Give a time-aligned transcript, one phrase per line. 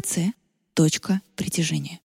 [0.00, 0.34] ММКЦ
[0.74, 2.00] «Точка притяжения».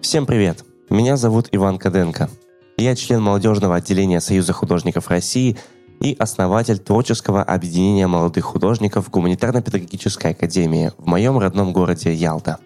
[0.00, 0.64] Всем привет!
[0.88, 2.30] Меня зовут Иван Каденко.
[2.76, 5.56] Я член молодежного отделения Союза художников России
[6.00, 12.58] и основатель творческого объединения молодых художников Гуманитарно-педагогической академии в моем родном городе Ялта.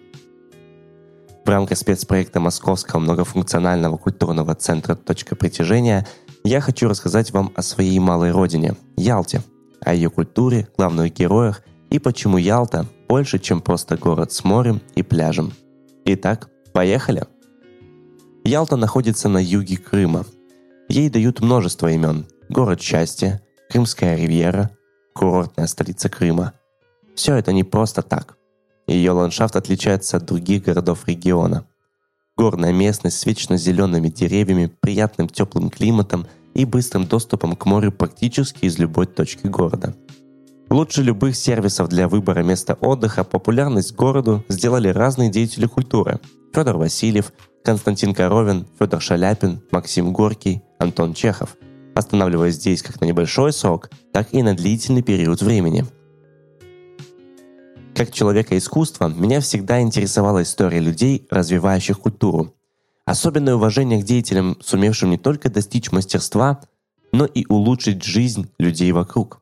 [1.45, 6.05] В рамках спецпроекта Московского многофункционального культурного центра «Точка притяжения»
[6.43, 9.41] я хочу рассказать вам о своей малой родине– Ялте–
[9.81, 15.03] о ее культуре, главных героях и почему Ялта больше, чем просто город с морем и
[15.03, 15.53] пляжем.
[16.05, 17.23] Итак, поехали!
[18.43, 20.25] Ялта находится на юге Крыма.
[20.87, 22.25] Ей дают множество имен.
[22.49, 24.71] Город счастья, Крымская ривьера,
[25.13, 26.53] курортная столица Крыма.
[27.15, 28.37] Все это не просто так.
[28.87, 31.65] Ее ландшафт отличается от других городов региона.
[32.37, 36.25] Горная местность с вечно зелеными деревьями, приятным теплым климатом–
[36.59, 39.95] и быстрым доступом к морю практически из любой точки города.
[40.69, 46.19] Лучше любых сервисов для выбора места отдыха популярность городу сделали разные деятели культуры.
[46.53, 47.31] Федор Васильев,
[47.63, 51.55] Константин Коровин, Федор Шаляпин, Максим Горький, Антон Чехов,
[51.95, 55.85] останавливаясь здесь как на небольшой срок, так и на длительный период времени.
[57.95, 62.53] Как человека искусства, меня всегда интересовала история людей, развивающих культуру,
[63.09, 66.61] Особенное уважение к деятелям, сумевшим не только достичь мастерства,
[67.11, 69.41] но и улучшить жизнь людей вокруг.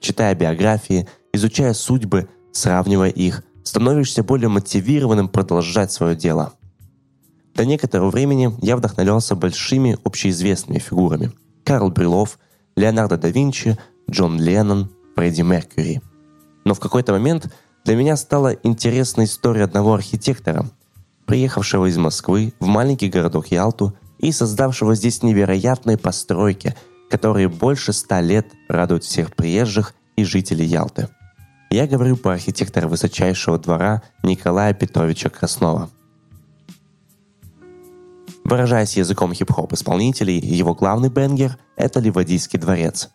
[0.00, 6.52] Читая биографии, изучая судьбы, сравнивая их, становишься более мотивированным продолжать свое дело.
[7.54, 11.32] До некоторого времени я вдохновлялся большими общеизвестными фигурами.
[11.64, 12.38] Карл Брилов,
[12.76, 13.78] Леонардо да Винчи,
[14.10, 16.02] Джон Леннон, Фредди Меркьюри.
[16.66, 17.50] Но в какой-то момент
[17.86, 20.68] для меня стала интересна история одного архитектора–
[21.30, 26.74] приехавшего из Москвы в маленький городок Ялту и создавшего здесь невероятные постройки,
[27.08, 31.08] которые больше ста лет радуют всех приезжих и жителей Ялты.
[31.70, 35.88] Я говорю про архитектора высочайшего двора Николая Петровича Краснова.
[38.42, 43.08] Выражаясь языком хип-хоп исполнителей, его главный бенгер– это Ливадийский дворец.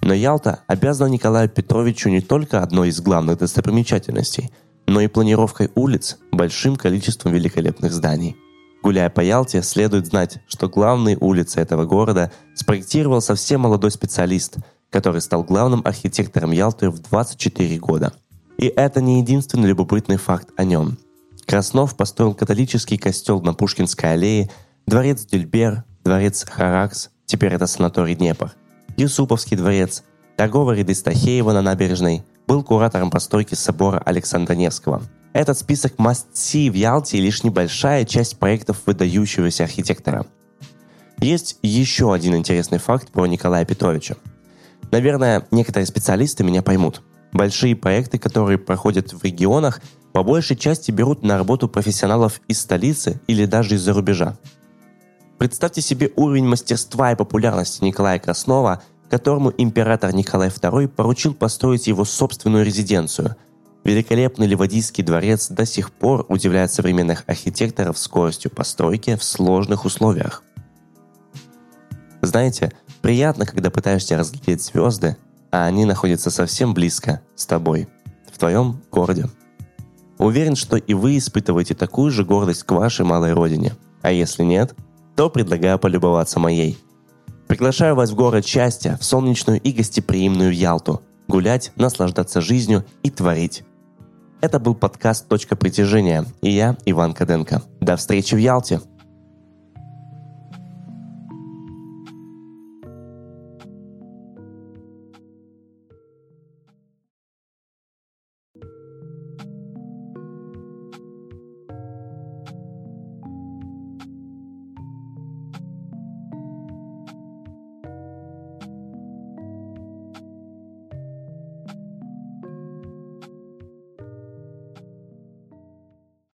[0.00, 4.50] Но Ялта обязана Николаю Петровичу не только одной из главных достопримечательностей–
[4.90, 8.36] но и планировкой улиц, большим количеством великолепных зданий.
[8.82, 14.56] Гуляя по Ялте, следует знать, что главные улицы этого города спроектировал совсем молодой специалист,
[14.90, 18.12] который стал главным архитектором Ялты в 24 года.
[18.58, 20.98] И это не единственный любопытный факт о нем.
[21.46, 24.50] Краснов построил католический костел на Пушкинской аллее,
[24.88, 28.56] дворец Дюльбер, дворец Харакс, теперь это санаторий Днепр,
[28.96, 30.02] Юсуповский дворец,
[30.36, 35.02] торговые ряды Стахеева на набережной, был куратором постройки собора Александра Невского.
[35.32, 40.26] Этот список must-see в Ялте лишь небольшая часть проектов выдающегося архитектора.
[41.18, 44.16] Есть еще один интересный факт про Николая Петровича.
[44.90, 47.02] Наверное, некоторые специалисты меня поймут.
[47.32, 49.80] Большие проекты, которые проходят в регионах,
[50.12, 54.36] по большей части берут на работу профессионалов из столицы или даже из-за рубежа.
[55.38, 62.04] Представьте себе уровень мастерства и популярности Николая Краснова которому император Николай II поручил построить его
[62.04, 63.34] собственную резиденцию.
[63.82, 70.44] Великолепный Ливадийский дворец до сих пор удивляет современных архитекторов скоростью постройки в сложных условиях.
[72.22, 72.72] Знаете,
[73.02, 75.16] приятно, когда пытаешься разглядеть звезды,
[75.50, 77.88] а они находятся совсем близко с тобой,
[78.32, 79.28] в твоем городе.
[80.18, 83.72] Уверен, что и вы испытываете такую же гордость к вашей малой родине.
[84.02, 84.74] А если нет,
[85.16, 86.78] то предлагаю полюбоваться моей–
[87.50, 91.02] Приглашаю вас в город счастья, в солнечную и гостеприимную Ялту.
[91.26, 93.64] Гулять, наслаждаться жизнью и творить.
[94.40, 97.62] Это был подкаст «Точка притяжения» и я, Иван Каденко.
[97.80, 98.80] До встречи в Ялте!